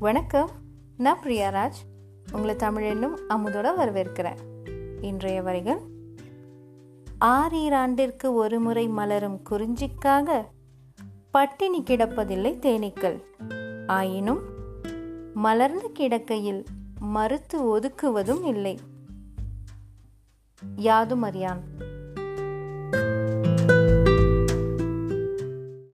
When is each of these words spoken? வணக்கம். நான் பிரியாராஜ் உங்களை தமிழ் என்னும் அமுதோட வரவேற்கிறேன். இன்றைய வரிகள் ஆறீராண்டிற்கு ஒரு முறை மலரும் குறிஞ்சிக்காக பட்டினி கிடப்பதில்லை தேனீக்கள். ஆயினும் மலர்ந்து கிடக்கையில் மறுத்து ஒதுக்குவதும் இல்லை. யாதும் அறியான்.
வணக்கம். 0.00 0.50
நான் 0.96 1.22
பிரியாராஜ் 1.22 1.78
உங்களை 2.32 2.56
தமிழ் 2.56 2.82
என்னும் 2.82 3.18
அமுதோட 3.28 3.68
வரவேற்கிறேன். 3.78 4.38
இன்றைய 5.00 5.42
வரிகள் 5.42 5.80
ஆறீராண்டிற்கு 7.20 8.32
ஒரு 8.32 8.60
முறை 8.60 8.88
மலரும் 8.88 9.40
குறிஞ்சிக்காக 9.50 10.44
பட்டினி 11.30 11.82
கிடப்பதில்லை 11.82 12.58
தேனீக்கள். 12.58 13.22
ஆயினும் 13.86 14.40
மலர்ந்து 15.34 15.92
கிடக்கையில் 15.98 16.64
மறுத்து 17.00 17.78
ஒதுக்குவதும் 17.78 18.44
இல்லை. 18.44 18.78
யாதும் 20.76 21.22
அறியான். 21.22 21.62